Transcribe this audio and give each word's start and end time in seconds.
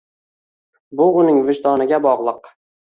Bu 1.03 1.07
uning 1.21 1.39
vijdoniga 1.51 2.03
bog'liq. 2.11 2.55